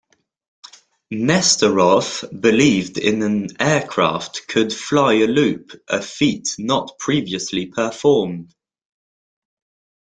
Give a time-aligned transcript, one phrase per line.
[1.13, 8.51] Nesterov believed an aircraft could fly a loop, a feat not previously performed.